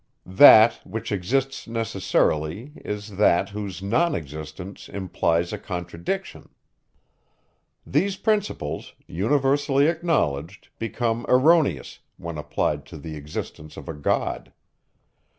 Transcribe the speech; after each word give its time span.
That, 0.25 0.81
which 0.83 1.11
exists 1.11 1.67
necessarily, 1.67 2.71
is 2.77 3.17
that, 3.17 3.49
whose 3.49 3.83
non 3.83 4.15
existence 4.15 4.89
implies 4.89 5.53
a 5.53 5.59
contradiction. 5.59 6.49
These 7.85 8.15
principles, 8.15 8.93
universally 9.05 9.85
acknowledged, 9.85 10.69
become 10.79 11.23
erroneous, 11.29 11.99
when 12.17 12.39
applied 12.39 12.83
to 12.87 12.97
the 12.97 13.15
existence 13.15 13.77
of 13.77 13.87
a 13.87 13.93
God. 13.93 14.51